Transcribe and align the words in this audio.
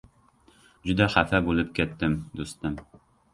—Juda 0.91 1.07
xafa 1.15 1.41
bo‘lib 1.49 1.69
ketdim, 1.81 2.17
do‘stim. 2.41 2.81